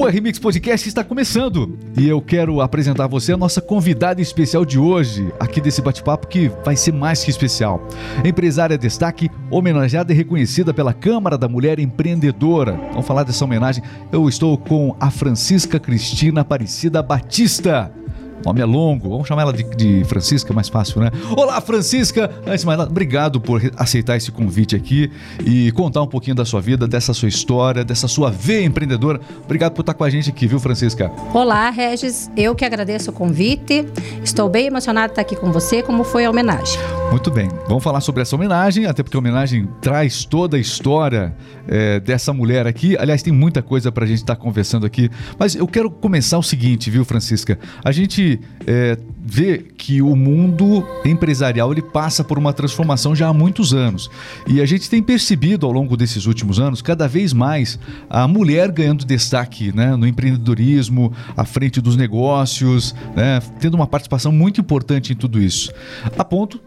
[0.00, 4.64] O RMix Podcast está começando e eu quero apresentar a você a nossa convidada especial
[4.64, 7.86] de hoje, aqui desse bate-papo que vai ser mais que especial.
[8.24, 12.80] Empresária destaque, homenageada e reconhecida pela Câmara da Mulher Empreendedora.
[12.92, 13.84] Vamos falar dessa homenagem.
[14.10, 17.92] Eu estou com a Francisca Cristina Aparecida Batista.
[18.40, 21.10] O nome é longo, vamos chamar ela de, de, Francisca, mais fácil, né?
[21.36, 22.30] Olá, Francisca!
[22.46, 25.10] Antes de mais nada, obrigado por aceitar esse convite aqui
[25.44, 29.20] e contar um pouquinho da sua vida, dessa sua história, dessa sua veia empreendedora.
[29.44, 31.12] Obrigado por estar com a gente aqui, viu, Francisca?
[31.34, 32.30] Olá, Regis.
[32.34, 33.86] Eu que agradeço o convite.
[34.24, 36.78] Estou bem emocionada de estar aqui com você, como foi a homenagem.
[37.10, 41.34] Muito bem, vamos falar sobre essa homenagem, até porque a homenagem traz toda a história
[41.66, 42.96] é, dessa mulher aqui.
[42.96, 46.38] Aliás, tem muita coisa para a gente estar tá conversando aqui, mas eu quero começar
[46.38, 47.58] o seguinte, viu, Francisca?
[47.84, 48.29] A gente
[48.66, 54.10] é, vê que o mundo empresarial ele passa por uma transformação já há muitos anos.
[54.46, 58.70] E a gente tem percebido ao longo desses últimos anos cada vez mais a mulher
[58.70, 65.12] ganhando destaque né, no empreendedorismo, à frente dos negócios, né, tendo uma participação muito importante
[65.12, 65.72] em tudo isso,
[66.16, 66.60] a ponto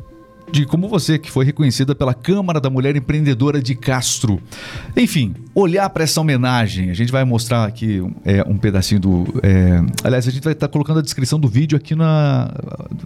[0.54, 4.40] de como você, que foi reconhecida pela Câmara da Mulher Empreendedora de Castro.
[4.96, 6.92] Enfim, olhar para essa homenagem.
[6.92, 9.26] A gente vai mostrar aqui é, um pedacinho do.
[9.42, 12.54] É, aliás, a gente vai estar tá colocando a descrição do vídeo aqui na,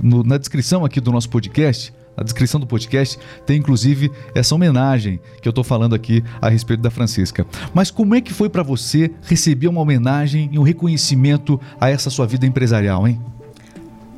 [0.03, 1.93] no, na descrição aqui do nosso podcast.
[2.17, 6.81] A descrição do podcast tem inclusive essa homenagem que eu estou falando aqui a respeito
[6.81, 7.47] da Francisca.
[7.73, 12.09] Mas como é que foi para você receber uma homenagem e um reconhecimento a essa
[12.09, 13.21] sua vida empresarial, hein?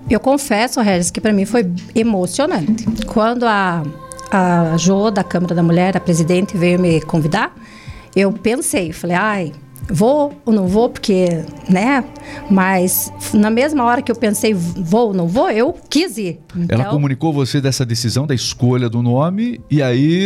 [0.10, 2.86] Eu confesso, Regis, que para mim foi emocionante.
[3.06, 3.84] Quando a,
[4.32, 7.54] a Jo, da Câmara da Mulher, a presidente, veio me convidar,
[8.16, 9.52] eu pensei, falei, ai,
[9.90, 12.04] vou ou não vou, porque, né?
[12.50, 16.40] Mas na mesma hora que eu pensei, vou ou não vou, eu quis ir.
[16.56, 16.80] Então...
[16.80, 20.26] Ela comunicou você dessa decisão, da escolha do nome, e aí,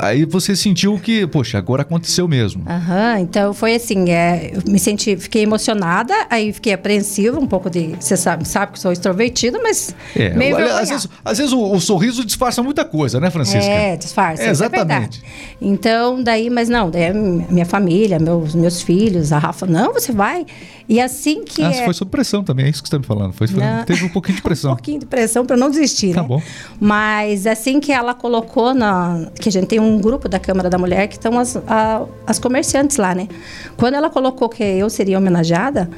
[0.00, 2.64] aí você sentiu que, poxa, agora aconteceu mesmo.
[2.66, 7.46] Aham, uhum, então foi assim, é, eu me senti, fiquei emocionada, aí fiquei apreensiva, um
[7.46, 11.52] pouco de, você sabe, sabe que sou extrovertida, mas é, meio às vezes, às vezes
[11.52, 13.70] o, o, sorriso disfarça muita coisa, né, Francisca?
[13.70, 15.22] É, disfarça, é, exatamente.
[15.24, 20.10] É então, daí, mas não, daí minha família, meus, meus filhos, a Rafa, não, você
[20.10, 20.46] vai.
[20.88, 21.62] E assim que.
[21.62, 21.84] Ah, é...
[21.84, 23.34] foi sob pressão também, é isso que você está me falando.
[23.34, 24.72] Foi, foi teve um pouquinho de pressão.
[24.72, 26.28] um pouquinho de pressão para não desistir, tá né?
[26.28, 26.40] bom.
[26.80, 29.26] Mas assim que ela colocou na.
[29.38, 32.38] Que a gente tem um grupo da Câmara da Mulher que estão as, a, as
[32.38, 33.28] comerciantes lá, né?
[33.76, 35.90] Quando ela colocou que eu seria homenageada,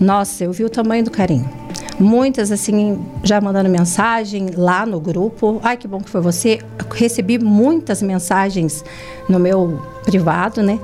[0.00, 1.46] nossa, eu vi o tamanho do carinho.
[1.98, 5.60] Muitas, assim, já mandando mensagem lá no grupo.
[5.62, 6.60] Ai, que bom que foi você.
[6.94, 8.82] recebi muitas mensagens
[9.28, 10.80] no meu privado, né?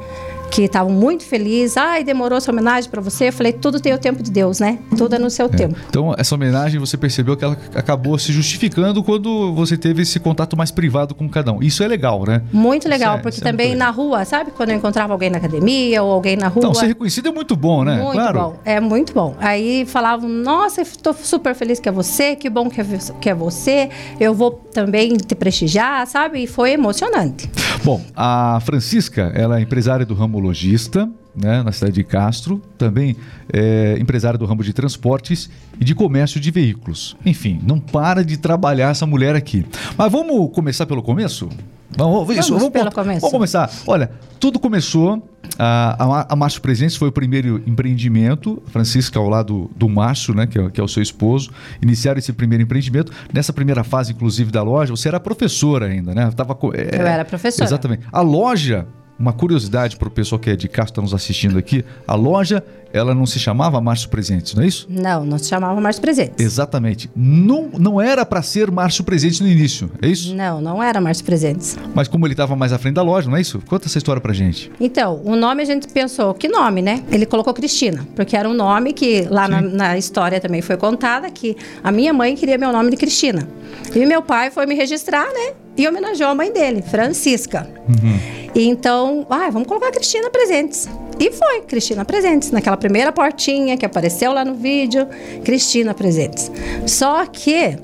[0.50, 1.76] Que estavam muito felizes.
[1.76, 3.28] Ai, demorou essa homenagem para você.
[3.28, 4.78] Eu falei, tudo tem o tempo de Deus, né?
[4.96, 5.48] Tudo é no seu é.
[5.48, 5.76] tempo.
[5.88, 10.56] Então, essa homenagem você percebeu que ela acabou se justificando quando você teve esse contato
[10.56, 11.62] mais privado com cada um.
[11.62, 12.42] Isso é legal, né?
[12.52, 14.50] Muito legal, é, porque é também na rua, sabe?
[14.50, 16.58] Quando eu encontrava alguém na academia ou alguém na rua.
[16.58, 17.96] Então, ser reconhecido é muito bom, né?
[17.96, 18.38] Muito claro.
[18.38, 18.56] bom.
[18.64, 19.34] É muito bom.
[19.38, 22.86] Aí falavam, nossa, estou super feliz que é você, que bom que é,
[23.20, 23.90] que é você.
[24.18, 26.42] Eu vou também te prestigiar, sabe?
[26.42, 27.50] E foi emocionante.
[27.84, 33.16] Bom, a Francisca, ela é empresária do ramo logista, né, na cidade de Castro, também
[33.52, 37.16] é empresária do ramo de transportes e de comércio de veículos.
[37.24, 39.66] Enfim, não para de trabalhar essa mulher aqui.
[39.97, 41.48] Mas vamos começar pelo começo?
[41.97, 43.20] Vamos, vamos, isso, vamos, pelo começo.
[43.20, 43.70] Vamos começar.
[43.86, 44.10] Olha,
[44.41, 45.22] tudo começou.
[45.58, 48.62] A, a, a Márcio Presentes foi o primeiro empreendimento.
[48.66, 52.32] Francisca, ao lado do Márcio, né, que é, que é o seu esposo, iniciaram esse
[52.32, 53.12] primeiro empreendimento.
[53.32, 56.30] Nessa primeira fase, inclusive, da loja, você era professora ainda, né?
[56.34, 57.68] Tava, é, Eu era professora.
[57.68, 58.03] Exatamente.
[58.12, 58.86] A loja
[59.19, 62.62] uma curiosidade para o pessoal que é de Castro está nos assistindo aqui, a loja
[62.93, 64.87] ela não se chamava Márcio Presentes, não é isso?
[64.88, 66.44] Não, não se chamava Márcio Presentes.
[66.44, 67.10] Exatamente.
[67.15, 70.34] Não, não era para ser Márcio Presentes no início, é isso?
[70.34, 71.77] Não, não era Márcio Presentes.
[71.94, 73.60] Mas como ele estava mais à frente da loja, não é isso?
[73.66, 74.71] Conta essa história para gente.
[74.81, 77.03] Então, o nome a gente pensou, que nome, né?
[77.10, 81.31] Ele colocou Cristina, porque era um nome que lá na, na, história também foi contada
[81.31, 83.47] que a minha mãe queria meu nome de Cristina.
[83.94, 85.66] E meu pai foi me registrar, né?
[85.76, 87.69] E homenageou a mãe dele, Francisca.
[87.88, 88.19] Uhum.
[88.54, 90.88] Então, ah, vamos colocar Cristina Presentes.
[91.19, 95.06] E foi, Cristina Presentes, naquela primeira portinha que apareceu lá no vídeo,
[95.45, 96.50] Cristina Presentes.
[96.86, 97.78] Só que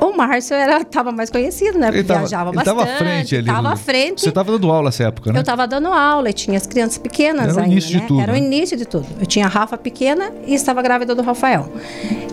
[0.00, 1.88] o Márcio era tava mais conhecido, né?
[1.88, 2.76] Ele tava, viajava ele bastante.
[2.76, 3.46] Tava à frente ali.
[3.46, 4.20] Tava à frente.
[4.22, 5.38] Você tava dando aula nessa época, né?
[5.38, 8.00] Eu tava dando aula e tinha as crianças pequenas era ainda, o início né?
[8.00, 8.20] de tudo.
[8.20, 8.38] Era né?
[8.38, 9.06] o início de tudo.
[9.20, 11.70] Eu tinha a Rafa pequena e estava grávida do Rafael.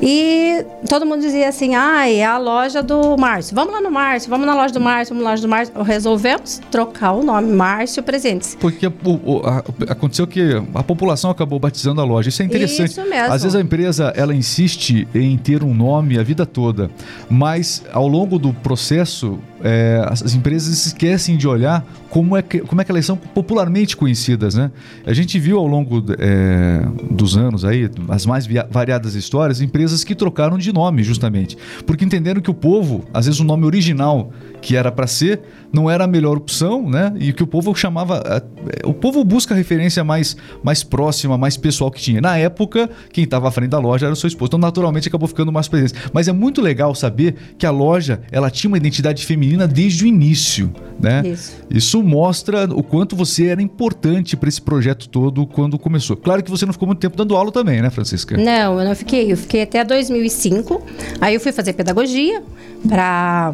[0.02, 3.56] E todo mundo dizia assim: ah, é a loja do Márcio.
[3.56, 5.82] Vamos lá no Márcio, vamos na loja do Márcio, vamos na loja do Márcio.
[5.84, 8.58] Resolvemos trocar o nome Márcio Presentes.
[8.60, 12.30] Porque o, o, a, aconteceu que a população acabou batizando a loja.
[12.30, 12.92] Isso é interessante.
[12.92, 13.34] Isso mesmo.
[13.34, 16.90] Às vezes a empresa ela insiste em ter um nome a vida toda,
[17.30, 22.60] mas Mas ao longo do processo, é, as empresas esquecem de olhar como é, que,
[22.60, 24.72] como é que elas são popularmente conhecidas, né?
[25.06, 30.16] A gente viu ao longo é, dos anos aí, as mais variadas histórias, empresas que
[30.16, 34.76] trocaram de nome justamente, porque entenderam que o povo, às vezes o nome original que
[34.76, 35.42] era para ser,
[35.72, 37.14] não era a melhor opção, né?
[37.20, 38.44] E que o povo chamava.
[38.84, 42.20] O povo busca a referência mais, mais próxima, mais pessoal que tinha.
[42.20, 44.50] Na época, quem estava à frente da loja era o seu esposo.
[44.50, 45.94] Então, naturalmente, acabou ficando mais presente.
[46.12, 50.08] Mas é muito legal saber que a loja ela tinha uma identidade feminina desde o
[50.08, 51.22] início, né?
[51.26, 51.56] Isso.
[51.70, 56.18] Isso mostra o quanto você era importante para esse projeto todo quando começou.
[56.18, 58.36] Claro que você não ficou muito tempo dando aula também, né, Francisca?
[58.38, 59.32] Não, eu não fiquei.
[59.32, 60.82] Eu fiquei até 2005.
[61.22, 62.42] Aí eu fui fazer pedagogia
[62.88, 63.52] para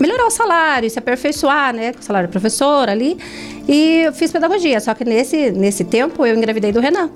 [0.00, 1.92] melhorar o salário, se aperfeiçoar, né?
[1.98, 3.18] O salário de professora ali.
[3.68, 4.80] E eu fiz pedagogia.
[4.80, 7.10] Só que nesse, nesse tempo eu engravidei do Renan.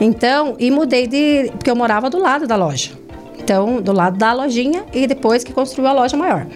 [0.00, 1.50] Então, e mudei de.
[1.52, 2.92] Porque eu morava do lado da loja.
[3.38, 6.46] Então, do lado da lojinha e depois que construiu a loja maior.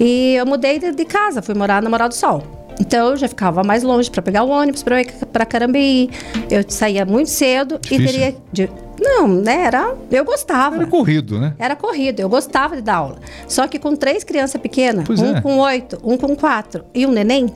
[0.00, 2.42] E eu mudei de, de casa, fui morar na Moral do Sol.
[2.80, 6.10] Então eu já ficava mais longe para pegar o ônibus para Carambeí.
[6.50, 8.04] Eu saía muito cedo Difícil.
[8.04, 8.36] e teria.
[8.52, 8.70] De,
[9.04, 9.64] não, né?
[9.66, 9.94] Era.
[10.10, 10.76] Eu gostava.
[10.76, 11.54] Era corrido, né?
[11.58, 12.20] Era corrido.
[12.20, 13.18] Eu gostava de dar aula.
[13.46, 15.40] Só que com três crianças pequenas, pois um é.
[15.40, 17.52] com oito, um com quatro e um neném,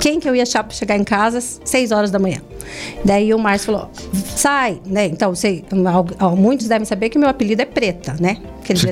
[0.00, 2.40] quem que eu ia achar para chegar em casa às 6 horas da manhã.
[3.04, 3.90] Daí o Márcio falou,
[4.36, 5.06] sai, né?
[5.06, 5.64] Então, sei,
[6.36, 8.38] muitos devem saber que meu apelido é Preta, né?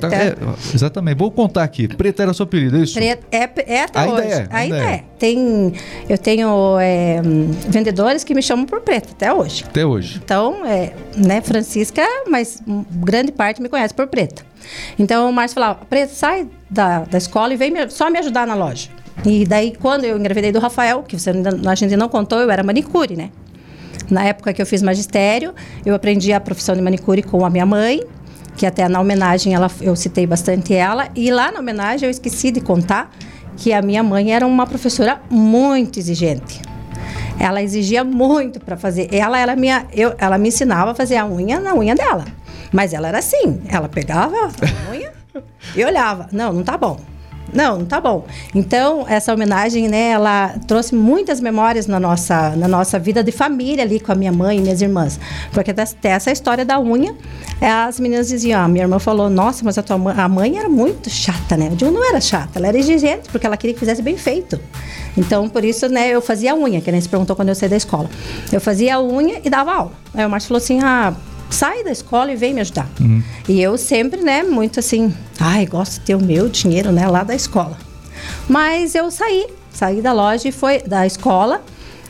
[0.00, 0.34] Tá, é,
[0.74, 1.16] exatamente.
[1.18, 1.86] Vou contar aqui.
[1.86, 2.94] Preta era seu apelido, é isso?
[2.94, 4.28] Preta, é, é até ainda hoje.
[4.28, 4.94] É, ainda, ainda é.
[4.94, 5.04] é.
[5.18, 5.72] Tem,
[6.08, 7.20] eu tenho é,
[7.68, 9.64] vendedores que me chamam por Preta até hoje.
[9.64, 10.20] Até hoje.
[10.22, 12.60] Então, é, né, Francisca, mas
[12.92, 14.42] grande parte me conhece por Preta.
[14.98, 18.46] Então o Márcio falava, Preta, sai da, da escola e vem me, só me ajudar
[18.46, 18.90] na loja.
[19.24, 22.62] E daí, quando eu engravidei do Rafael, que você a gente não contou, eu era
[22.62, 23.30] manicure, né?
[24.10, 25.54] Na época que eu fiz magistério,
[25.84, 28.02] eu aprendi a profissão de manicure com a minha mãe,
[28.56, 31.08] que até na homenagem ela, eu citei bastante ela.
[31.14, 33.10] E lá na homenagem eu esqueci de contar
[33.56, 36.62] que a minha mãe era uma professora muito exigente.
[37.38, 39.12] Ela exigia muito para fazer.
[39.12, 42.24] Ela era minha, eu, ela me ensinava a fazer a unha na unha dela.
[42.72, 45.12] Mas ela era assim, ela pegava a unha
[45.76, 46.28] e olhava.
[46.32, 46.98] Não, não tá bom.
[47.52, 48.24] Não, não tá bom.
[48.54, 53.84] Então, essa homenagem, né, ela trouxe muitas memórias na nossa, na nossa vida de família
[53.84, 55.18] ali com a minha mãe e minhas irmãs.
[55.52, 57.14] Porque até essa história da unha,
[57.60, 60.68] as meninas diziam, ah, minha irmã falou, nossa, mas a tua mãe, a mãe era
[60.68, 61.68] muito chata, né?
[61.70, 64.60] Eu digo, não era chata, ela era exigente, porque ela queria que fizesse bem feito.
[65.16, 67.68] Então, por isso, né, eu fazia a unha, que nem se perguntou quando eu saí
[67.68, 68.08] da escola.
[68.52, 69.92] Eu fazia a unha e dava aula.
[70.14, 71.14] Aí o Márcio falou assim, ah,
[71.50, 72.88] sai da escola e vem me ajudar.
[73.00, 73.22] Uhum.
[73.48, 77.22] E eu sempre, né, muito assim, ai, gosto de ter o meu dinheiro, né, lá
[77.22, 77.76] da escola.
[78.48, 81.62] Mas eu saí, saí da loja e foi da escola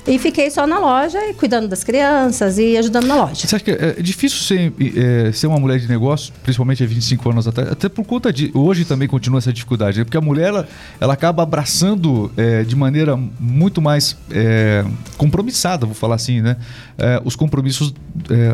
[0.09, 3.47] e fiquei só na loja e cuidando das crianças e ajudando na loja.
[3.47, 6.87] Você acha que é, é difícil ser, é, ser uma mulher de negócio, principalmente há
[6.87, 8.51] 25 anos atrás, até por conta de.
[8.55, 10.05] Hoje também continua essa dificuldade, né?
[10.05, 10.69] porque a mulher ela,
[10.99, 14.83] ela acaba abraçando é, de maneira muito mais é,
[15.19, 16.57] compromissada, vou falar assim, né?
[16.97, 17.95] É, os compromissos,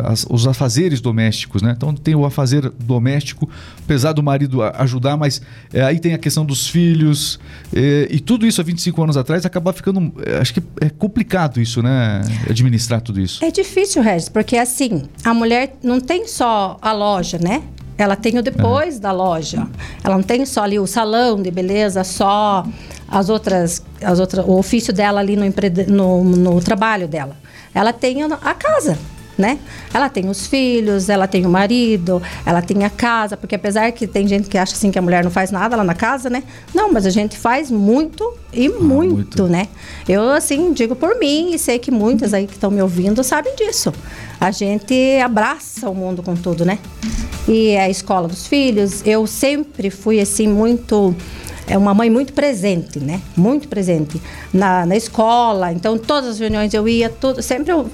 [0.04, 1.72] as, os afazeres domésticos, né?
[1.76, 3.48] Então tem o afazer doméstico,
[3.82, 5.40] apesar do marido ajudar, mas
[5.72, 7.38] aí tem a questão dos filhos,
[7.72, 10.12] e tudo isso há 25 anos atrás acaba ficando.
[10.40, 12.22] Acho que é complicado complicado isso, né?
[12.48, 13.44] Administrar tudo isso.
[13.44, 17.62] É difícil, Regis, porque assim, a mulher não tem só a loja, né?
[17.96, 19.00] Ela tem o depois uhum.
[19.00, 19.68] da loja.
[20.02, 22.66] Ela não tem só ali o salão de beleza, só
[23.06, 25.44] as outras, as outras, o ofício dela ali no,
[25.88, 27.36] no, no trabalho dela.
[27.72, 28.98] Ela tem a casa
[29.36, 29.58] né?
[29.92, 34.06] Ela tem os filhos, ela tem o marido, ela tem a casa, porque apesar que
[34.06, 36.42] tem gente que acha assim que a mulher não faz nada lá na casa, né?
[36.74, 39.68] Não, mas a gente faz muito e ah, muito, muito, né?
[40.08, 43.54] Eu assim digo por mim e sei que muitas aí que estão me ouvindo sabem
[43.56, 43.92] disso.
[44.40, 46.78] A gente abraça o mundo com tudo, né?
[47.48, 51.14] E é a escola dos filhos, eu sempre fui assim muito
[51.66, 53.20] é uma mãe muito presente, né?
[53.36, 54.20] Muito presente
[54.52, 55.72] na, na escola.
[55.72, 57.88] Então, todas as reuniões eu ia, tudo, sempre eu,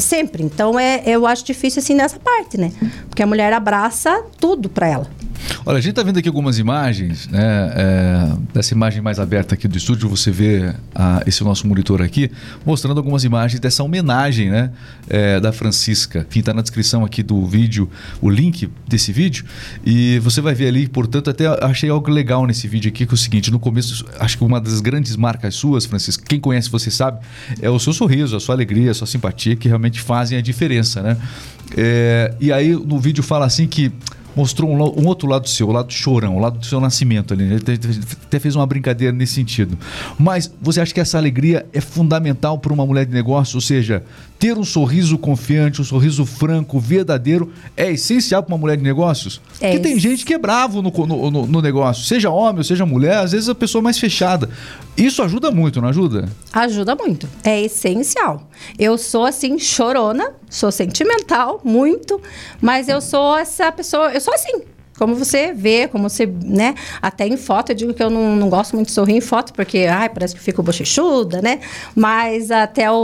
[0.00, 0.42] sempre.
[0.42, 2.72] Então, é, eu acho difícil assim nessa parte, né?
[3.08, 5.21] Porque a mulher abraça tudo para ela.
[5.64, 7.72] Olha, a gente está vendo aqui algumas imagens, né?
[7.74, 12.30] É, dessa imagem mais aberta aqui do estúdio, você vê a, esse nosso monitor aqui,
[12.66, 14.72] mostrando algumas imagens dessa homenagem, né?
[15.08, 16.26] É, da Francisca.
[16.28, 17.88] Enfim, está na descrição aqui do vídeo,
[18.20, 19.44] o link desse vídeo.
[19.84, 23.14] E você vai ver ali, portanto, até achei algo legal nesse vídeo aqui, que é
[23.14, 26.90] o seguinte, no começo, acho que uma das grandes marcas suas, Francisca, quem conhece você
[26.90, 27.24] sabe,
[27.60, 31.02] é o seu sorriso, a sua alegria, a sua simpatia, que realmente fazem a diferença,
[31.02, 31.16] né?
[31.76, 33.92] É, e aí no vídeo fala assim que
[34.34, 37.44] mostrou um, um, outro lado seu, o lado chorão, o lado do seu nascimento ali.
[37.44, 37.56] Né?
[37.66, 39.78] Ele até fez uma brincadeira nesse sentido.
[40.18, 43.56] Mas você acha que essa alegria é fundamental para uma mulher de negócio?
[43.56, 44.02] Ou seja,
[44.42, 49.40] ter um sorriso confiante, um sorriso franco, verdadeiro, é essencial para uma mulher de negócios?
[49.60, 52.64] É Porque tem gente que é bravo no, no, no- no negócio, seja homem ou
[52.64, 54.50] seja mulher, às vezes a pessoa é mais fechada.
[54.96, 56.28] Isso ajuda muito, não ajuda?
[56.52, 57.28] Ajuda muito.
[57.44, 58.50] É essencial.
[58.76, 62.20] Eu sou assim, chorona, sou sentimental, muito,
[62.60, 64.62] mas eu sou essa pessoa, eu sou assim.
[64.98, 66.74] Como você vê, como você, né?
[67.00, 69.52] Até em foto, eu digo que eu não, não gosto muito de sorrir em foto,
[69.52, 71.60] porque, ai, parece que eu fico bochechuda, né?
[71.94, 72.94] Mas até o,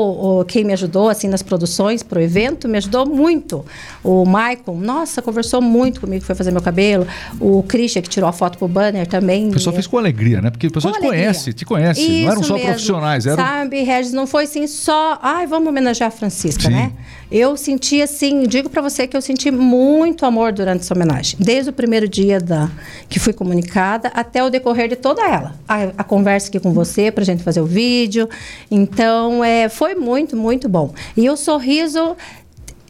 [0.41, 3.65] o- quem me ajudou, assim, nas produções pro evento, me ajudou muito.
[4.05, 7.07] O Maicon, nossa, conversou muito comigo, foi fazer meu cabelo.
[7.41, 9.49] O Christian, que tirou a foto pro banner também.
[9.49, 10.51] O pessoal fez com alegria, né?
[10.51, 11.25] Porque o pessoal Com te alegria.
[11.27, 12.09] conhece, te conhece.
[12.23, 12.69] não eram Isso só mesmo.
[12.71, 13.37] profissionais, eram.
[13.43, 16.71] Sabe, Regis, não foi assim só, ai, vamos homenagear a Francisca, Sim.
[16.71, 16.93] né?
[17.31, 21.37] Eu senti assim, digo pra você que eu senti muito amor durante essa homenagem.
[21.39, 22.71] Desde o primeiro dia da
[23.09, 25.55] que fui comunicada até o decorrer de toda ela.
[25.69, 28.29] A, a conversa aqui com você pra gente fazer o vídeo.
[28.71, 30.93] Então, é, foi muito, muito bom.
[31.17, 32.17] E o sorriso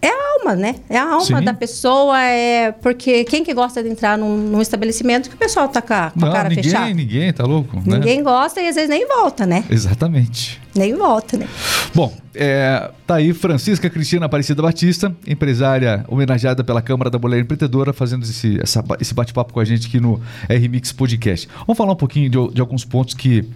[0.01, 0.77] é a alma, né?
[0.89, 1.43] É a alma Sim.
[1.43, 5.69] da pessoa, é porque quem que gosta de entrar num, num estabelecimento que o pessoal
[5.69, 6.95] tá com a, com a Não, cara ninguém, fechada?
[6.95, 7.77] ninguém, tá louco?
[7.77, 7.83] né?
[7.99, 9.65] Ninguém gosta e às vezes nem volta, né?
[9.69, 10.61] Exatamente.
[10.75, 11.49] Nem volta, né?
[11.95, 17.93] Bom, é, tá aí Francisca Cristina Aparecida Batista, empresária homenageada pela Câmara da Mulher Empreendedora,
[17.93, 21.49] fazendo esse, essa- esse bate-papo com a gente aqui no RMix Podcast.
[21.67, 23.49] Vamos falar um pouquinho de, de alguns pontos que,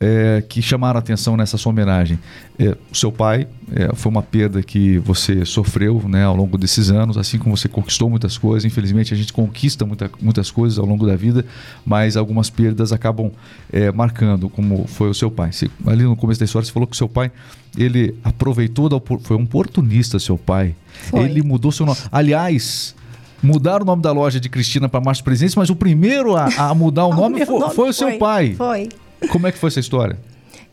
[0.00, 2.18] é, que chamaram a atenção nessa sua homenagem.
[2.58, 6.90] É, o seu pai é, foi uma perda que você sofreu né, ao longo desses
[6.90, 8.64] anos, assim como você conquistou muitas coisas.
[8.64, 11.44] Infelizmente, a gente conquista muita, muitas coisas ao longo da vida,
[11.84, 13.30] mas algumas perdas acabam
[13.70, 15.52] é, marcando, como foi o seu pai.
[15.52, 17.30] Você- ali no começo da história, você falou que o seu pai
[17.76, 20.74] ele aproveitou, da, foi um oportunista, seu pai.
[21.10, 21.20] Foi.
[21.24, 21.98] Ele mudou seu nome.
[22.10, 22.98] Aliás.
[23.42, 26.74] Mudaram o nome da loja de Cristina para Márcio Presentes, mas o primeiro a, a
[26.74, 28.54] mudar o nome, foi, nome foi o seu foi, pai.
[28.54, 28.88] Foi.
[29.28, 30.18] Como é que foi essa história?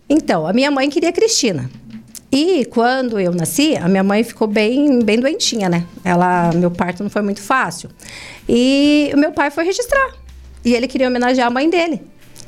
[0.09, 1.69] Então, a minha mãe queria Cristina.
[2.31, 5.85] E quando eu nasci, a minha mãe ficou bem, bem doentinha, né?
[6.03, 7.89] Ela, meu parto não foi muito fácil.
[8.47, 10.13] E o meu pai foi registrar.
[10.63, 12.01] E ele queria homenagear a mãe dele.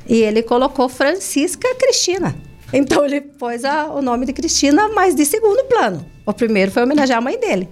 [0.08, 2.36] E ele colocou Francisca Cristina.
[2.74, 6.06] Então ele pôs a- o nome de Cristina, mas de segundo plano.
[6.26, 7.70] O primeiro foi homenagear a mãe dele.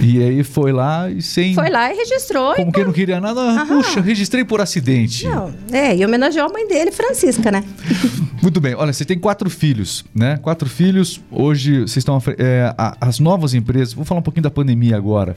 [0.00, 1.54] E aí foi lá e sem.
[1.54, 2.54] Foi lá e registrou.
[2.54, 3.66] Como e quem não queria nada, ah, Aham.
[3.66, 5.26] puxa, registrei por acidente.
[5.26, 7.64] Não, é, e homenageou a mãe dele, Francisca, né?
[8.40, 10.36] Muito bem, olha, você tem quatro filhos, né?
[10.36, 12.22] Quatro filhos, hoje vocês estão.
[12.38, 15.36] é, as novas empresas, vou falar um pouquinho da pandemia agora.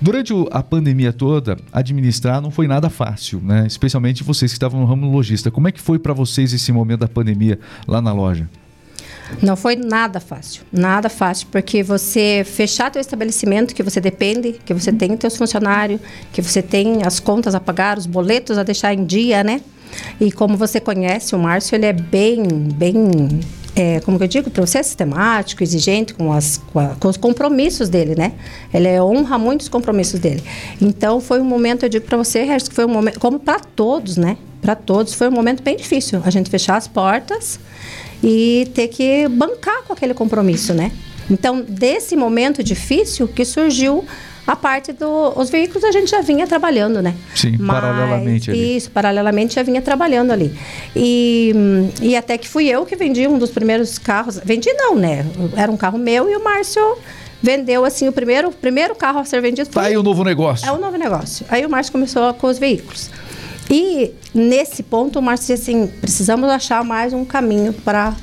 [0.00, 3.64] Durante a pandemia toda, administrar não foi nada fácil, né?
[3.66, 5.50] Especialmente vocês que estavam no ramo lojista.
[5.50, 8.48] Como é que foi para vocês esse momento da pandemia lá na loja?
[9.42, 14.72] Não foi nada fácil, nada fácil, porque você fechar teu estabelecimento, que você depende, que
[14.72, 16.00] você tem teus funcionários,
[16.32, 19.60] que você tem as contas a pagar, os boletos a deixar em dia, né?
[20.20, 22.42] E como você conhece, o Márcio, ele é bem,
[22.74, 23.40] bem,
[23.74, 27.16] é, como eu digo, para você é sistemático, exigente com, as, com, a- com os
[27.16, 28.32] compromissos dele, né?
[28.72, 30.42] Ele é, honra muito os compromissos dele.
[30.80, 33.58] Então, foi um momento, eu digo para você, Regis, que foi um momento, como para
[33.60, 34.36] todos, né?
[34.60, 36.20] Para todos, foi um momento bem difícil.
[36.24, 37.58] A gente fechar as portas
[38.28, 40.90] e ter que bancar com aquele compromisso, né?
[41.30, 44.04] Então, desse momento difícil que surgiu
[44.44, 47.14] a parte dos veículos a gente já vinha trabalhando, né?
[47.36, 48.76] Sim, paralelamente ali.
[48.76, 50.52] Isso, paralelamente já vinha trabalhando ali.
[50.94, 51.52] E,
[52.02, 54.40] e até que fui eu que vendi um dos primeiros carros.
[54.44, 55.24] Vendi não, né?
[55.56, 56.82] Era um carro meu e o Márcio
[57.40, 60.66] vendeu assim o primeiro, primeiro carro a ser vendido Tá foi aí o novo negócio.
[60.68, 61.46] é um novo negócio.
[61.48, 63.08] Aí o Márcio começou com os veículos.
[63.70, 68.14] E nesse ponto o Márcio disse assim: precisamos achar mais um caminho para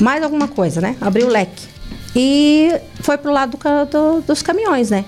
[0.00, 0.96] mais alguma coisa, né?
[1.00, 1.66] Abrir o leque.
[2.16, 5.04] E foi pro lado do do- dos caminhões, né?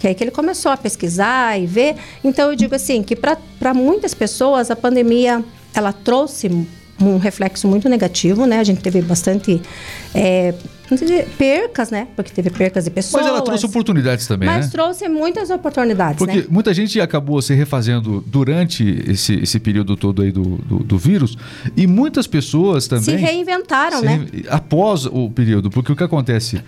[0.00, 1.96] Que aí que ele começou a pesquisar e ver.
[2.22, 5.42] Então eu digo assim que para muitas pessoas a pandemia
[5.74, 6.50] ela trouxe
[7.00, 8.58] um reflexo muito negativo, né?
[8.58, 9.60] A gente teve bastante
[10.14, 10.54] é,
[10.90, 12.06] não sei dizer, percas, né?
[12.14, 13.22] Porque teve percas de pessoas.
[13.22, 14.72] Mas ela trouxe oportunidades também, Mas né?
[14.72, 16.44] trouxe muitas oportunidades, Porque né?
[16.48, 21.36] muita gente acabou se refazendo durante esse, esse período todo aí do, do, do vírus
[21.76, 23.04] e muitas pessoas também...
[23.04, 24.26] Se reinventaram, se né?
[24.48, 26.62] Após o período, porque o que acontece?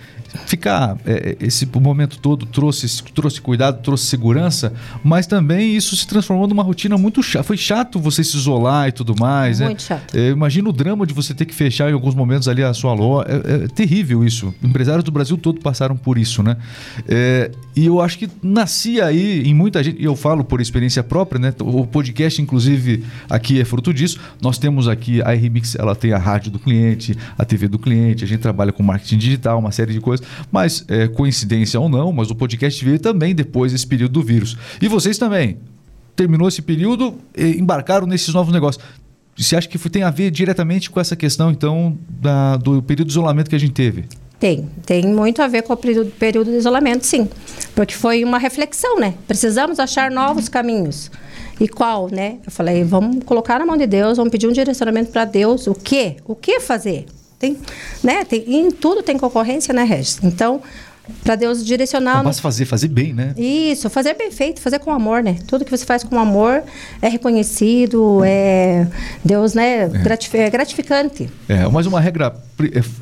[0.45, 6.47] Ficar é, esse momento todo trouxe, trouxe cuidado, trouxe segurança, mas também isso se transformou
[6.47, 7.43] numa rotina muito chata.
[7.43, 9.79] Foi chato você se isolar e tudo mais, Muito né?
[9.79, 10.15] chato.
[10.15, 12.93] É, imagina o drama de você ter que fechar em alguns momentos ali a sua
[12.93, 13.27] loja.
[13.29, 14.53] É, é terrível isso.
[14.63, 16.57] Empresários do Brasil todo passaram por isso, né?
[17.07, 21.03] É, e eu acho que nascia aí em muita gente, e eu falo por experiência
[21.03, 21.53] própria, né?
[21.59, 24.19] O podcast, inclusive, aqui é fruto disso.
[24.41, 28.23] Nós temos aqui a RMix, ela tem a rádio do cliente, a TV do cliente,
[28.23, 30.18] a gente trabalha com marketing digital, uma série de coisas.
[30.51, 34.57] Mas, é, coincidência ou não, mas o podcast veio também depois desse período do vírus.
[34.81, 35.57] E vocês também.
[36.15, 38.83] Terminou esse período, embarcaram nesses novos negócios.
[39.37, 43.13] Você acha que tem a ver diretamente com essa questão, então, da- do período de
[43.13, 44.03] isolamento que a gente teve?
[44.37, 47.27] Tem, tem muito a ver com o período, período de isolamento, sim.
[47.73, 49.13] Porque foi uma reflexão, né?
[49.27, 51.09] Precisamos achar novos caminhos.
[51.59, 52.37] E qual, né?
[52.45, 55.67] Eu falei, vamos colocar na mão de Deus, vamos pedir um direcionamento para Deus.
[55.67, 56.15] O quê?
[56.25, 57.05] O que fazer?
[57.39, 57.57] Tem,
[58.03, 58.25] né?
[58.25, 60.19] Tem, em tudo tem concorrência, né, Regis?
[60.21, 60.61] Então,
[61.23, 62.23] para Deus direcionar.
[62.23, 63.33] Mas fazer, fazer bem, né?
[63.37, 65.37] Isso, fazer bem feito, fazer com amor, né?
[65.47, 66.63] Tudo que você faz com amor
[67.01, 68.87] é reconhecido, é
[69.23, 69.83] Deus, né?
[69.83, 71.29] É, é gratificante.
[71.47, 72.35] É, mas uma regra,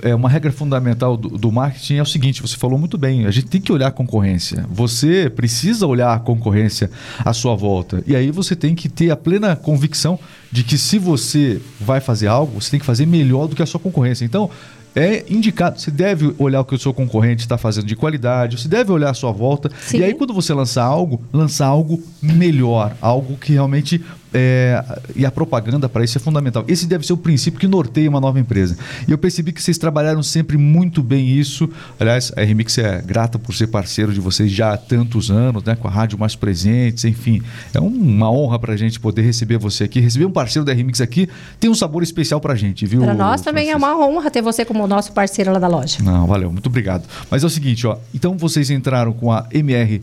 [0.02, 3.26] é, é uma regra fundamental do, do, marketing é o seguinte: você falou muito bem,
[3.26, 4.66] a gente tem que olhar a concorrência.
[4.70, 6.90] Você precisa olhar a concorrência
[7.24, 8.04] à sua volta.
[8.06, 10.20] E aí você tem que ter a plena convicção
[10.52, 13.66] de que se você vai fazer algo, você tem que fazer melhor do que a
[13.66, 14.24] sua concorrência.
[14.26, 14.50] Então,
[14.98, 15.80] é indicado.
[15.80, 19.12] Você deve olhar o que o seu concorrente está fazendo de qualidade, você deve olhar
[19.12, 19.70] a sua volta.
[19.80, 20.00] Sim.
[20.00, 24.04] E aí, quando você lançar algo, lançar algo melhor, algo que realmente
[24.34, 24.84] é,
[25.16, 26.64] e a propaganda para isso é fundamental.
[26.68, 28.78] Esse deve ser o princípio que norteia uma nova empresa.
[29.08, 31.70] E eu percebi que vocês trabalharam sempre muito bem isso.
[32.00, 35.76] Aliás, a RMix é grata por ser parceiro de vocês já há tantos anos, né?
[35.76, 37.42] com a rádio mais presentes, enfim.
[37.74, 40.00] É uma honra para a gente poder receber você aqui.
[40.00, 41.30] Receber um parceiro da RMix aqui
[41.60, 43.02] tem um sabor especial para a gente, viu?
[43.02, 45.98] Para nós também é uma honra ter você como nosso parceiro lá da loja.
[46.04, 47.08] Não, valeu, muito obrigado.
[47.30, 50.02] Mas é o seguinte, ó, então vocês entraram com a MR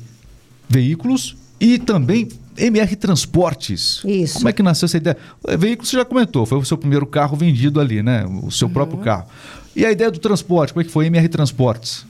[0.68, 4.02] Veículos e também MR Transportes.
[4.04, 4.34] Isso.
[4.34, 5.16] Como é que nasceu essa ideia?
[5.42, 8.24] O veículo você já comentou, foi o seu primeiro carro vendido ali, né?
[8.42, 8.74] O seu uhum.
[8.74, 9.26] próprio carro.
[9.74, 12.06] E a ideia do transporte, como é que foi MR Transportes?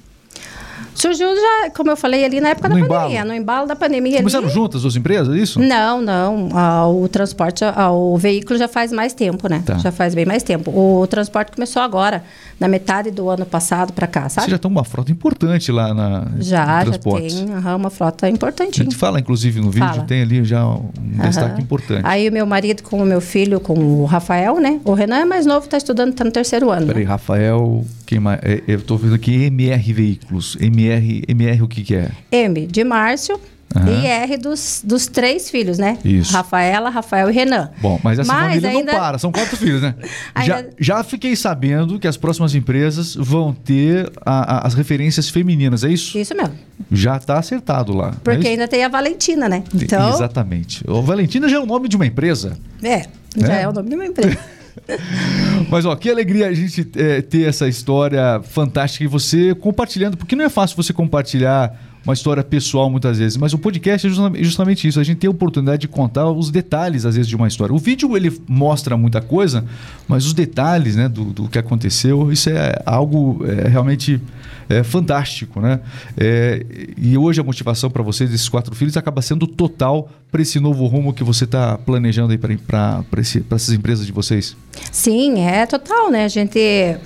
[0.94, 3.02] Surgiu já, como eu falei ali, na época no da embalo.
[3.02, 4.18] pandemia, no embalo da pandemia.
[4.18, 5.60] Começaram juntas as empresas, é isso?
[5.60, 6.48] Não, não.
[6.52, 9.62] Ah, o transporte, ah, o veículo já faz mais tempo, né?
[9.64, 9.78] Tá.
[9.78, 10.70] Já faz bem mais tempo.
[10.70, 12.22] O transporte começou agora,
[12.58, 14.46] na metade do ano passado para cá, sabe?
[14.46, 18.80] Você já tem uma frota importante lá na Já, já tem uhum, uma frota importante.
[18.80, 20.02] A gente fala, inclusive, no vídeo, fala.
[20.04, 21.20] tem ali já um uhum.
[21.22, 22.02] destaque importante.
[22.04, 24.80] Aí o meu marido com o meu filho, com o Rafael, né?
[24.84, 26.86] O Renan é mais novo, está estudando, está no terceiro ano.
[26.86, 28.40] Peraí, Rafael, quem mais?
[28.42, 30.56] É, eu estou vendo aqui MR Veículos.
[30.60, 32.10] MR, MR o que, que é?
[32.30, 33.40] M de Márcio.
[33.74, 33.88] Uhum.
[33.88, 35.98] E R dos, dos três filhos, né?
[36.04, 36.32] Isso.
[36.32, 37.70] Rafaela, Rafael e Renan.
[37.80, 38.92] Bom, mas essa mas família ainda...
[38.92, 39.96] não para, são quatro filhos, né?
[40.32, 40.70] ainda...
[40.78, 45.82] já, já fiquei sabendo que as próximas empresas vão ter a, a, as referências femininas,
[45.82, 46.16] é isso?
[46.16, 46.54] Isso mesmo.
[46.92, 48.10] Já está acertado lá.
[48.10, 49.64] É Porque é ainda tem a Valentina, né?
[49.74, 50.08] Então...
[50.10, 50.84] Exatamente.
[50.88, 52.56] O Valentina já é o nome de uma empresa.
[52.80, 54.38] É, já é, é o nome de uma empresa.
[55.70, 60.36] Mas, ó, que alegria a gente é, ter essa história fantástica e você compartilhando, porque
[60.36, 64.10] não é fácil você compartilhar uma história pessoal muitas vezes, mas o podcast é
[64.44, 65.00] justamente isso.
[65.00, 67.74] A gente tem a oportunidade de contar os detalhes, às vezes, de uma história.
[67.74, 69.64] O vídeo ele mostra muita coisa,
[70.06, 74.20] mas os detalhes né, do, do que aconteceu, isso é algo é, realmente
[74.68, 75.80] é, fantástico, né?
[76.16, 76.64] É,
[76.96, 80.84] e hoje a motivação para vocês, esses quatro filhos, acaba sendo total para esse novo
[80.88, 83.04] rumo que você está planejando aí para
[83.52, 84.56] essas empresas de vocês?
[84.90, 86.24] Sim, é total, né?
[86.24, 86.58] A gente,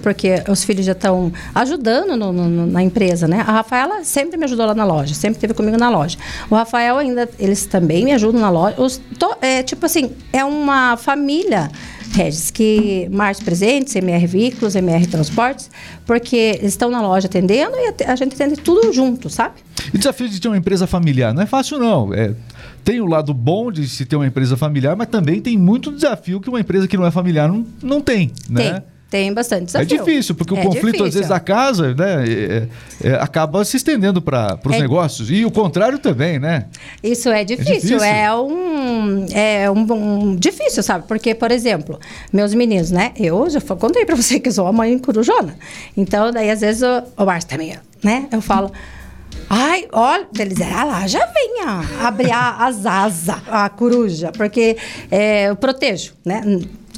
[0.03, 3.45] porque os filhos já estão ajudando no, no, na empresa, né?
[3.47, 6.17] A Rafaela sempre me ajudou lá na loja, sempre esteve comigo na loja.
[6.49, 8.81] O Rafael ainda, eles também me ajudam na loja.
[8.81, 11.71] Os, to, é, tipo assim, é uma família
[12.15, 15.71] Regis, que Márcio Presentes, MR Veículos, MR Transportes,
[16.07, 19.57] porque eles estão na loja atendendo e a gente atende tudo junto, sabe?
[19.93, 22.15] E o desafio de ter uma empresa familiar não é fácil, não.
[22.15, 22.33] É,
[22.85, 26.41] tem o lado bom de se ter uma empresa familiar, mas também tem muito desafio
[26.41, 28.73] que uma empresa que não é familiar não, não tem, né?
[28.73, 28.99] Tem.
[29.11, 29.97] Tem bastante desafio.
[29.97, 31.07] É difícil, porque é o conflito, difícil.
[31.07, 32.69] às vezes, da casa né, é,
[33.03, 34.81] é, acaba se estendendo para os é.
[34.81, 35.31] negócios.
[35.31, 36.67] E o contrário também, né?
[37.03, 37.73] Isso é difícil.
[37.73, 38.03] É, difícil.
[38.05, 39.27] é um.
[39.33, 41.07] É um, um, difícil, sabe?
[41.09, 41.99] Porque, por exemplo,
[42.31, 43.13] meus meninos, né?
[43.17, 45.57] Eu já contei para você que sou a mãe corujona.
[45.97, 48.29] Então, daí, às vezes, o, o Márcio também, né?
[48.31, 48.71] Eu falo.
[49.51, 54.77] Ai, olha, eles ah lá, já venha abrir as asas, a coruja, porque
[55.11, 56.43] é, eu protejo, né?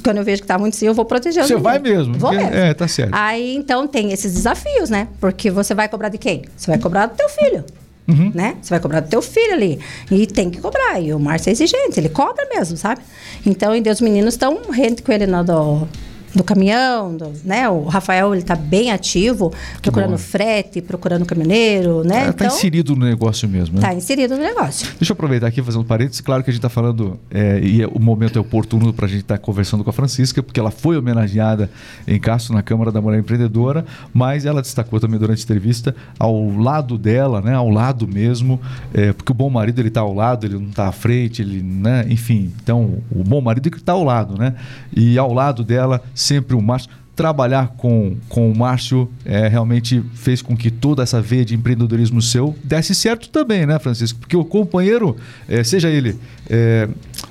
[0.03, 2.17] quando eu vejo que está muito sim, eu vou proteger Você vai mesmo?
[2.17, 2.53] Vou mesmo.
[2.53, 3.13] É, tá certo.
[3.13, 5.07] Aí, então, tem esses desafios, né?
[5.19, 6.43] Porque você vai cobrar de quem?
[6.57, 7.63] Você vai cobrar do teu filho.
[8.07, 8.31] Uhum.
[8.33, 8.57] Né?
[8.61, 9.79] Você vai cobrar do teu filho ali.
[10.09, 10.99] E tem que cobrar.
[10.99, 13.01] E o Márcio é exigente, ele cobra mesmo, sabe?
[13.45, 15.87] Então, e os meninos estão rente com ele no, do,
[16.33, 17.69] do caminhão, do, né?
[17.69, 22.29] O Rafael ele está bem ativo, que procurando frete, procurando caminhoneiro, né?
[22.29, 23.81] Está é, então, inserido no negócio mesmo, né?
[23.81, 24.87] Está inserido no negócio.
[24.97, 26.21] Deixa eu aproveitar aqui fazendo um parênteses.
[26.21, 29.09] Claro que a gente está falando é, e é, o momento é oportuno para a
[29.09, 31.69] gente estar tá conversando com a Francisca, porque ela foi homenageada
[32.07, 36.49] em Castro na Câmara da Mulher Empreendedora, mas ela destacou também durante a entrevista ao
[36.49, 37.53] lado dela, né?
[37.53, 38.59] Ao lado mesmo,
[38.93, 41.61] é, porque o bom marido ele está ao lado, ele não está à frente, ele,
[41.61, 42.05] né?
[42.09, 44.55] Enfim, então o bom marido ele está ao lado, né?
[44.95, 46.89] E ao lado dela sempre o Márcio.
[47.13, 52.21] Trabalhar com, com o Márcio é, realmente fez com que toda essa veia de empreendedorismo
[52.21, 54.19] seu desse certo também, né, Francisco?
[54.19, 56.17] Porque o companheiro, é, seja ele
[56.49, 56.87] é,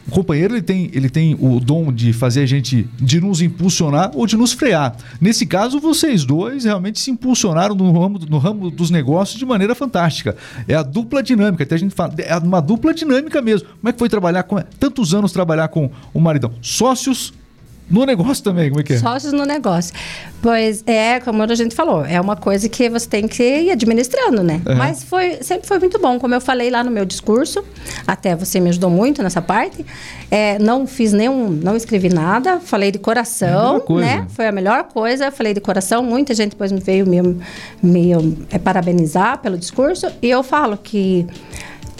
[0.06, 4.10] O companheiro ele tem, ele tem o dom de fazer a gente, de nos impulsionar
[4.14, 4.96] ou de nos frear.
[5.20, 9.74] Nesse caso, vocês dois realmente se impulsionaram no ramo, no ramo dos negócios de maneira
[9.74, 10.36] fantástica.
[10.66, 13.68] É a dupla dinâmica, até a gente fala, é uma dupla dinâmica mesmo.
[13.68, 16.52] Como é que foi trabalhar com tantos anos trabalhar com o maridão?
[16.60, 17.32] Sócios
[17.90, 18.98] no negócio também, como é que é?
[18.98, 19.92] Sócios no negócio.
[20.40, 24.42] Pois é, como a gente falou, é uma coisa que você tem que ir administrando,
[24.42, 24.62] né?
[24.66, 24.76] Uhum.
[24.76, 27.64] Mas foi, sempre foi muito bom, como eu falei lá no meu discurso,
[28.06, 29.84] até você me ajudou muito nessa parte.
[30.30, 34.26] É, não fiz nenhum, não escrevi nada, falei de coração, é né?
[34.30, 36.02] Foi a melhor coisa, falei de coração.
[36.02, 37.20] Muita gente depois me veio me,
[37.82, 38.12] me
[38.50, 40.06] é, parabenizar pelo discurso.
[40.22, 41.26] E eu falo que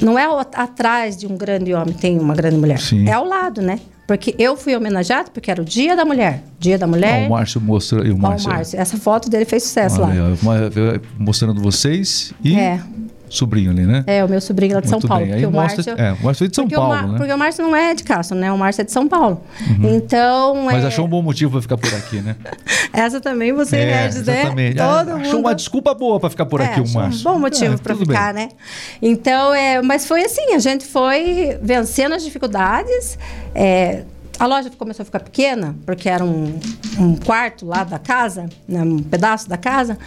[0.01, 3.09] não é atrás de um grande homem tem uma grande mulher, Sim.
[3.09, 3.79] é ao lado, né?
[4.11, 6.43] Porque eu fui homenageado porque era o Dia da Mulher.
[6.59, 7.29] Dia da Mulher.
[7.29, 8.05] o Márcio mostrou.
[8.05, 8.49] O Márcio.
[8.49, 8.81] Márcio.
[8.81, 11.01] Essa foto dele fez sucesso Olha, lá.
[11.17, 12.59] Mostrando vocês e.
[12.59, 12.81] É
[13.31, 14.05] sobrinho ali, né?
[14.07, 15.25] É, o meu sobrinho lá de Muito São Paulo.
[15.25, 15.35] Bem.
[15.35, 17.19] Aí o Márcio, é, o Márcio é de São Paulo, o né?
[17.19, 18.53] Porque o Márcio não é de Castro, né?
[18.53, 19.41] O Márcio é de São Paulo.
[19.61, 19.95] Uhum.
[19.95, 20.65] Então...
[20.65, 20.89] Mas é...
[20.89, 22.37] achou um bom motivo para ficar por aqui, né?
[22.93, 24.45] Essa também você é, Regis, né?
[24.73, 25.27] Todo ah, mundo...
[25.27, 27.21] Achou uma desculpa boa para ficar por é, aqui o Márcio.
[27.21, 28.47] um bom motivo é, para ficar, bem.
[28.47, 28.53] né?
[29.01, 33.19] Então, é, mas foi assim, a gente foi vencendo as dificuldades,
[33.55, 34.03] é,
[34.39, 36.59] a loja começou a ficar pequena, porque era um,
[36.99, 39.99] um quarto lá da casa, né, um pedaço da casa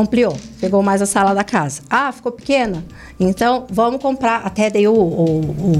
[0.00, 1.82] ampliou, pegou mais a sala da casa.
[1.88, 2.84] Ah, ficou pequena.
[3.18, 4.42] Então, vamos comprar.
[4.44, 5.72] Até daí o, o, o,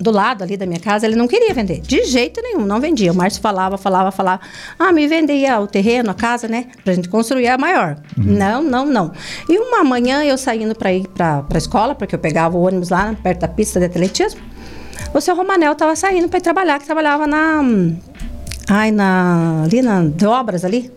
[0.00, 1.80] do lado ali da minha casa, ele não queria vender.
[1.80, 3.12] De jeito nenhum, não vendia.
[3.12, 4.40] O Márcio falava, falava, falava.
[4.78, 6.66] Ah, me vendia o terreno, a casa, né?
[6.84, 7.96] Pra gente construir a maior.
[8.16, 8.24] Uhum.
[8.24, 9.12] Não, não, não.
[9.48, 12.88] E uma manhã eu saindo para ir pra, pra escola, porque eu pegava o ônibus
[12.88, 14.40] lá perto da pista de atletismo.
[15.12, 17.60] O seu Romanel estava saindo para ir trabalhar, que trabalhava na.
[18.68, 19.64] Ai, na.
[19.64, 20.04] ali na.
[20.04, 20.90] de obras ali.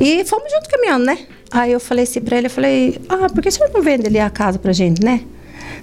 [0.00, 1.18] E fomos junto caminhando, né?
[1.50, 4.06] Aí eu falei assim pra ele, eu falei, ah, por que o senhor não vende
[4.06, 5.22] ali a casa pra gente, né?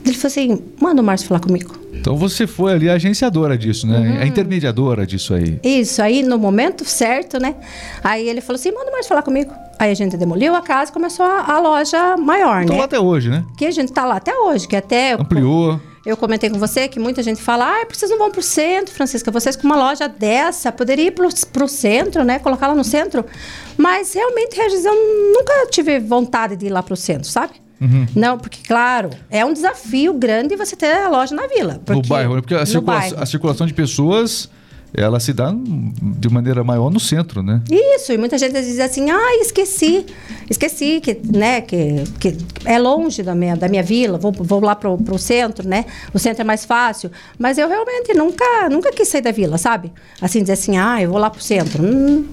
[0.06, 1.76] Ele falou assim, manda o Márcio falar comigo.
[1.94, 3.98] Então você foi ali a agenciadora disso, né?
[3.98, 4.22] Uhum.
[4.22, 5.60] A intermediadora disso aí.
[5.64, 7.56] Isso, aí no momento certo, né?
[8.04, 9.52] Aí ele falou assim, manda o Márcio falar comigo.
[9.80, 12.80] Aí a gente demoliu a casa e começou a, a loja maior, Tô né?
[12.80, 13.44] lá até hoje, né?
[13.58, 15.14] Que a gente tá lá até hoje, que até...
[15.14, 15.80] Ampliou.
[16.08, 18.96] Eu comentei com você que muita gente fala, ah, vocês não vão para o centro,
[18.96, 19.30] Francisca.
[19.30, 22.40] Vocês com uma loja dessa, poderia ir para o centro, né?
[22.40, 23.26] Colocar lá no centro.
[23.76, 24.94] Mas realmente, Regis, eu
[25.34, 27.56] nunca tive vontade de ir lá para o centro, sabe?
[27.82, 28.08] Uhum.
[28.16, 31.78] Não, porque, claro, é um desafio grande você ter a loja na vila.
[31.90, 32.42] no bairro, né?
[32.42, 33.16] Porque a, circula bairro.
[33.20, 34.50] a circulação de pessoas
[34.94, 37.62] ela se dá de maneira maior no centro, né?
[37.70, 40.06] Isso, e muita gente diz assim, ah, esqueci,
[40.50, 44.76] esqueci que, né, que, que é longe da minha, da minha vila, vou, vou lá
[44.76, 45.86] pro, pro centro, né?
[46.14, 47.12] O centro é mais fácil.
[47.38, 49.92] Mas eu realmente nunca, nunca quis sair da vila, sabe?
[50.22, 51.84] Assim, dizer assim, ah, eu vou lá pro centro.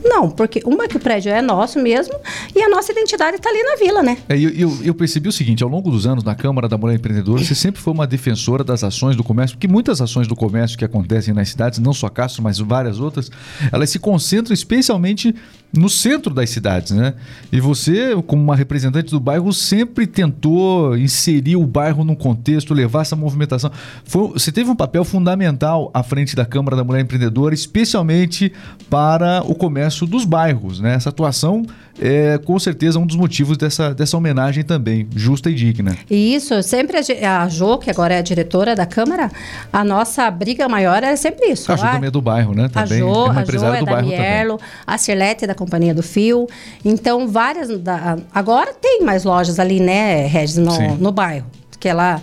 [0.04, 2.14] Não, porque uma que o prédio é nosso mesmo
[2.54, 4.18] e a nossa identidade está ali na vila, né?
[4.28, 6.96] É, eu, eu, eu, percebi o seguinte, ao longo dos anos, na Câmara da Mulher
[6.96, 10.78] Empreendedora, você sempre foi uma defensora das ações do comércio, porque muitas ações do comércio
[10.78, 13.30] que acontecem nas cidades, não só Castro, mas várias outras,
[13.72, 15.34] elas se concentram especialmente
[15.76, 17.14] no centro das cidades, né?
[17.52, 23.02] E você, como uma representante do bairro, sempre tentou inserir o bairro num contexto, levar
[23.02, 23.70] essa movimentação.
[24.04, 28.52] Foi, você teve um papel fundamental à frente da Câmara da Mulher Empreendedora, especialmente
[28.88, 30.94] para o comércio dos bairros, né?
[30.94, 31.64] Essa atuação
[32.00, 35.96] é com certeza um dos motivos dessa, dessa homenagem também, justa e digna.
[36.10, 39.30] E isso, sempre a Jo, que agora é a diretora da Câmara,
[39.72, 41.70] a nossa briga maior é sempre isso.
[41.70, 42.68] A Jo também é do bairro, né?
[42.68, 44.72] Também a Jo, é a jo é bairro Mierlo, também.
[44.86, 46.46] a Cirlete da Companhia do Fio.
[46.84, 47.68] Então, várias.
[47.78, 51.46] Da, agora tem mais lojas ali, né, Regis, no, no bairro.
[51.78, 52.22] Que ela.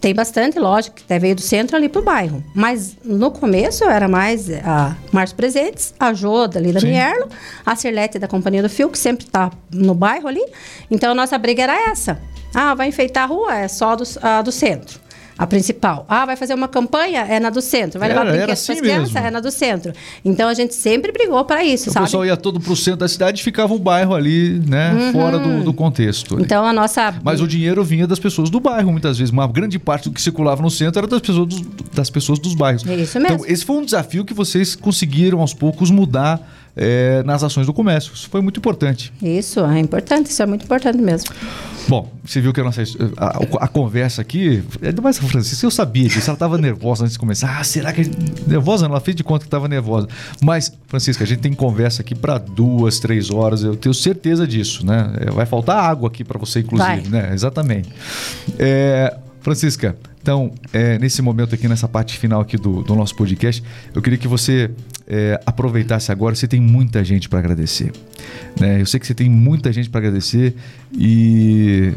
[0.00, 2.44] Tem bastante loja que até veio do centro ali pro bairro.
[2.54, 6.80] Mas no começo era mais a Márcio Presentes, a Joda ali da.
[6.80, 7.28] Mierlo,
[7.64, 10.44] a Cirlete da Companhia do Fio, que sempre tá no bairro ali.
[10.90, 12.20] Então a nossa briga era essa.
[12.54, 13.54] Ah, vai enfeitar a rua?
[13.56, 15.03] É só do, a do centro
[15.36, 16.04] a principal.
[16.08, 17.20] Ah, vai fazer uma campanha?
[17.22, 17.98] É na do centro.
[17.98, 19.16] Vai levar brinquedos assim para crianças?
[19.16, 19.92] É na do centro.
[20.24, 22.04] Então a gente sempre brigou para isso, o sabe?
[22.04, 24.92] O pessoal ia todo para o centro da cidade e ficava o bairro ali, né?
[24.92, 25.12] Uhum.
[25.12, 26.40] Fora do, do, contexto.
[26.40, 27.14] Então a nossa.
[27.22, 29.32] Mas o dinheiro vinha das pessoas do bairro, muitas vezes.
[29.32, 32.54] Uma grande parte do que circulava no centro era das pessoas dos, das pessoas dos
[32.54, 32.86] bairros.
[32.86, 33.36] É isso mesmo.
[33.36, 36.40] Então, esse foi um desafio que vocês conseguiram aos poucos mudar
[36.76, 38.12] é, nas ações do comércio.
[38.14, 39.12] Isso foi muito importante.
[39.22, 41.30] Isso, é importante, isso é muito importante mesmo.
[41.86, 42.82] Bom, você viu que a nossa
[43.16, 47.12] a, a conversa aqui, ainda mais a Francisca, eu sabia disso, ela estava nervosa antes
[47.12, 47.58] de começar.
[47.58, 48.02] Ah, será que.
[48.46, 48.86] Nervosa?
[48.86, 50.08] Ela fez de conta que estava nervosa.
[50.42, 54.84] Mas, Francisca, a gente tem conversa aqui para duas, três horas, eu tenho certeza disso,
[54.86, 55.12] né?
[55.20, 57.22] É, vai faltar água aqui para você, inclusive, Vai.
[57.22, 57.34] né?
[57.34, 57.90] Exatamente.
[58.58, 63.62] É, Francisca, então, é, nesse momento aqui, nessa parte final aqui do, do nosso podcast,
[63.94, 64.70] eu queria que você
[65.06, 66.34] é, aproveitasse agora.
[66.34, 67.92] Você tem muita gente para agradecer.
[68.58, 68.80] Né?
[68.80, 70.54] Eu sei que você tem muita gente para agradecer
[70.92, 71.92] e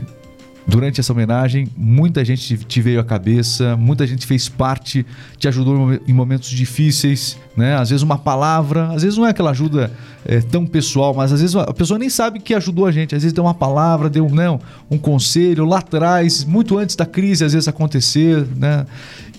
[0.67, 5.05] durante essa homenagem, muita gente te veio à cabeça, muita gente fez parte,
[5.37, 7.77] te ajudou em momentos difíceis, né?
[7.77, 9.89] Às vezes uma palavra, às vezes não é aquela ajuda
[10.25, 13.15] é, tão pessoal, mas às vezes a pessoa nem sabe que ajudou a gente.
[13.15, 14.59] Às vezes deu uma palavra, deu não, né,
[14.91, 18.85] um conselho lá atrás, muito antes da crise, às vezes acontecer, né?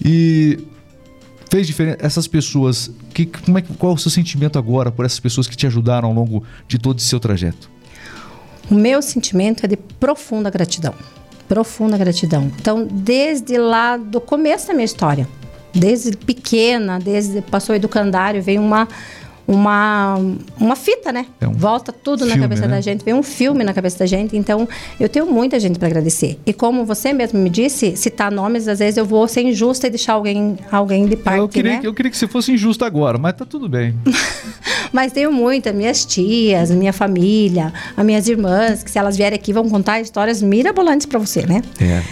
[0.02, 0.58] E
[1.50, 1.98] fez diferença.
[2.00, 5.56] Essas pessoas, que, como é, qual é o seu sentimento agora por essas pessoas que
[5.56, 7.70] te ajudaram ao longo de todo esse seu trajeto?
[8.70, 10.94] O meu sentimento é de profunda gratidão.
[11.48, 12.50] Profunda gratidão.
[12.60, 15.26] Então, desde lá do começo da minha história,
[15.74, 18.86] desde pequena, desde passou o educandário, veio uma
[19.48, 20.20] uma,
[20.60, 21.24] uma fita, né?
[21.40, 22.68] É um Volta tudo filme, na cabeça né?
[22.68, 24.36] da gente, vem um filme na cabeça da gente.
[24.36, 24.68] Então,
[25.00, 26.38] eu tenho muita gente para agradecer.
[26.44, 29.90] E como você mesmo me disse, citar nomes, às vezes eu vou ser injusta e
[29.90, 31.80] deixar alguém, alguém de parte, eu queria, né?
[31.82, 33.94] Eu queria que você fosse injusta agora, mas tá tudo bem.
[34.92, 39.54] mas tenho muitas, minhas tias, minha família, as minhas irmãs, que se elas vierem aqui
[39.54, 41.62] vão contar histórias mirabolantes para você, né?
[41.80, 42.02] É.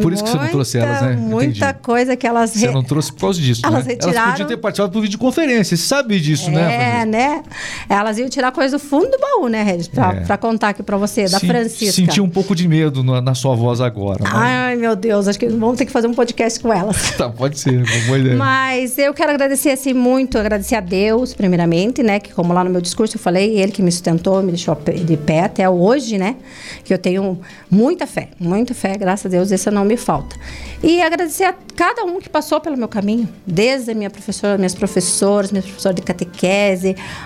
[0.00, 1.16] Por isso que você não trouxe elas, né?
[1.16, 1.82] Muita Entendi.
[1.82, 2.50] coisa que elas...
[2.50, 3.92] Você não trouxe por causa disso, elas né?
[3.92, 4.18] Retiraram...
[4.18, 6.81] Elas podiam ter participado por videoconferência, você sabe disso, é, né?
[6.82, 7.42] É, né?
[7.88, 9.88] Elas iam tirar coisa do fundo do baú, né, Regis?
[9.88, 10.20] Pra, é.
[10.20, 11.92] pra contar aqui pra você, da Sim, Francisca.
[11.92, 14.20] Senti um pouco de medo na, na sua voz agora.
[14.22, 14.32] Mas...
[14.34, 17.12] Ai, meu Deus, acho que vamos ter que fazer um podcast com elas.
[17.16, 18.36] tá, pode ser, uma boa ideia.
[18.36, 22.18] Mas eu quero agradecer, assim, muito, agradecer a Deus, primeiramente, né?
[22.18, 25.16] Que como lá no meu discurso eu falei, ele que me sustentou, me deixou de
[25.16, 26.36] pé até hoje, né?
[26.84, 27.40] Que eu tenho
[27.70, 30.36] muita fé, muita fé, graças a Deus, essa não me falta.
[30.82, 34.74] E agradecer a cada um que passou pelo meu caminho, desde a minha professora, minhas
[34.74, 36.71] professoras, minha professora de catequese,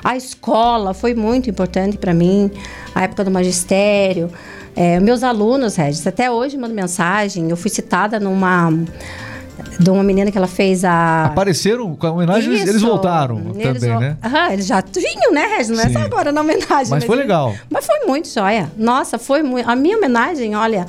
[0.02, 2.50] a escola foi muito importante para mim,
[2.94, 4.30] a época do magistério.
[4.74, 7.48] É, meus alunos, Regis, até hoje mando mensagem.
[7.48, 8.70] Eu fui citada numa
[9.78, 11.26] de uma menina que ela fez a.
[11.26, 12.68] Apareceram com a homenagem, Isso.
[12.68, 14.00] eles voltaram eles também, vo...
[14.00, 14.16] né?
[14.24, 15.76] Aham, eles já vinham, né, Regis?
[15.76, 16.68] Não é só agora na homenagem.
[16.68, 17.54] Mas, mas foi legal.
[17.70, 18.70] Mas foi muito joia.
[18.76, 19.68] Nossa, foi muito.
[19.68, 20.86] A minha homenagem, olha.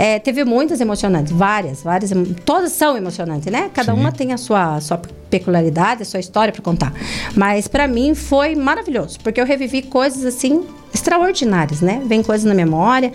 [0.00, 2.10] É, teve muitas emocionantes, várias, várias,
[2.42, 3.70] todas são emocionantes, né?
[3.74, 4.00] Cada Sim.
[4.00, 6.94] uma tem a sua, sua peculiaridade, a sua história para contar.
[7.36, 12.00] Mas para mim foi maravilhoso, porque eu revivi coisas assim extraordinárias, né?
[12.06, 13.12] Vem coisas na memória.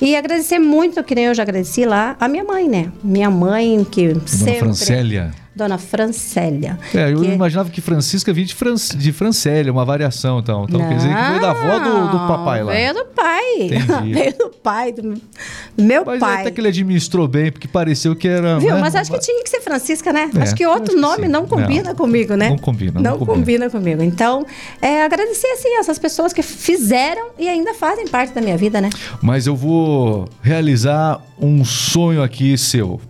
[0.00, 2.92] E agradecer muito, que nem eu já agradeci lá, a minha mãe, né?
[3.02, 4.58] Minha mãe que Dona sempre...
[4.60, 5.32] Francélia.
[5.58, 6.78] Dona Francélia.
[6.94, 7.26] É, eu que...
[7.26, 8.74] imaginava que Francisca vinha de, Fran...
[8.74, 10.64] de Francélia, uma variação, então.
[10.68, 12.72] Então Não, quer dizer que veio da avó do, do papai lá.
[12.72, 13.48] Veio do pai.
[14.14, 15.20] Veio do pai, do
[15.76, 16.40] meu mas pai.
[16.42, 18.58] até que ele administrou bem, porque pareceu que era...
[18.58, 18.80] Viu, né?
[18.80, 20.30] mas acho que tinha que ser Francisca, né?
[20.34, 22.50] É, acho que outro acho nome que não combina não, comigo, né?
[22.50, 22.92] Não combina.
[23.00, 23.68] Não, não combina.
[23.68, 23.70] combina.
[23.70, 24.02] comigo.
[24.02, 24.46] Então,
[24.80, 28.90] é, agradecer, assim, essas pessoas que fizeram e ainda fazem parte da minha vida, né?
[29.20, 33.00] Mas eu vou realizar um sonho aqui seu.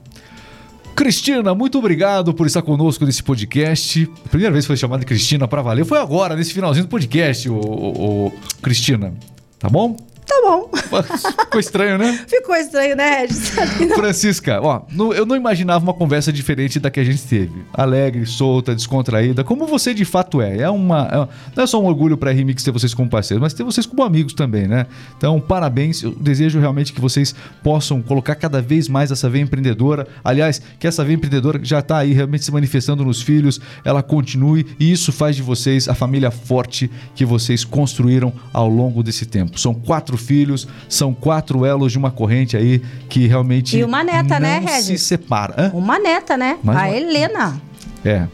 [0.99, 4.11] Cristina, muito obrigado por estar conosco nesse podcast.
[4.27, 6.89] A primeira vez que foi chamada de Cristina para valer foi agora, nesse finalzinho do
[6.89, 9.15] podcast, o, Cristina.
[9.61, 9.97] Tá bom?
[10.29, 10.71] Tá bom.
[11.41, 12.21] Ficou estranho, né?
[12.29, 13.49] Ficou estranho, né, Regis?
[13.97, 14.83] Francisca, ó,
[15.15, 17.65] eu não imaginava uma conversa diferente da que a gente teve.
[17.73, 20.59] Alegre, solta, descontraída, como você de fato é.
[20.59, 21.09] É uma.
[21.11, 21.17] É,
[21.57, 24.03] não é só um orgulho pra Remix ter vocês como parceiros, mas ter vocês como
[24.03, 24.87] amigos também, né?
[25.17, 26.03] Então, parabéns.
[26.03, 30.07] Eu desejo realmente que vocês possam colocar cada vez mais essa veia empreendedora.
[30.23, 34.67] Aliás, que essa veia empreendedora já tá aí realmente se manifestando nos filhos, ela continue
[34.79, 39.59] e isso faz de vocês a família forte que vocês construíram ao longo desse tempo.
[39.59, 43.79] São quatro filhos, são quatro elos de uma corrente aí que realmente.
[43.79, 44.85] E uma neta, né, Regis?
[44.85, 45.55] se separa.
[45.57, 45.71] Hã?
[45.75, 46.59] Uma neta, né?
[46.67, 46.91] a uma...
[46.91, 47.61] Helena.
[48.05, 48.27] É.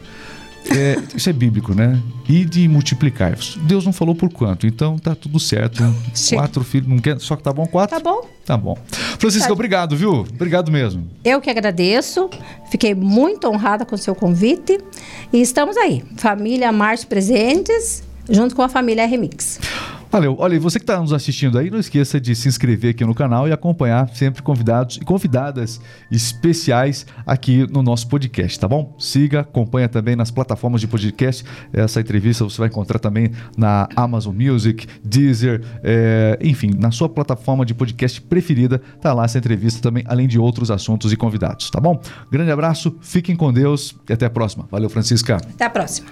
[0.69, 2.01] É, isso é bíblico, né?
[2.27, 3.37] E de multiplicar.
[3.61, 5.83] Deus não falou por quanto, então tá tudo certo.
[6.13, 6.37] Sim.
[6.37, 7.95] Quatro filhos, não quer, só que tá bom quatro?
[7.95, 8.27] Tá bom.
[8.45, 8.77] Tá bom.
[9.19, 9.53] Francisca, tá.
[9.53, 10.21] obrigado, viu?
[10.21, 11.07] Obrigado mesmo.
[11.23, 12.29] Eu que agradeço.
[12.71, 14.79] Fiquei muito honrada com o seu convite.
[15.31, 16.03] E estamos aí.
[16.17, 19.59] Família Márcio Presentes, junto com a família Remix.
[20.15, 20.33] Valeu.
[20.39, 23.49] Olha, você que está nos assistindo aí, não esqueça de se inscrever aqui no canal
[23.49, 28.95] e acompanhar sempre convidados e convidadas especiais aqui no nosso podcast, tá bom?
[28.97, 31.43] Siga, acompanha também nas plataformas de podcast.
[31.73, 37.65] Essa entrevista você vai encontrar também na Amazon Music, Deezer, é, enfim, na sua plataforma
[37.65, 41.81] de podcast preferida, tá lá essa entrevista também, além de outros assuntos e convidados, tá
[41.81, 41.99] bom?
[42.31, 44.65] Grande abraço, fiquem com Deus e até a próxima.
[44.71, 45.35] Valeu, Francisca.
[45.35, 46.07] Até a próxima.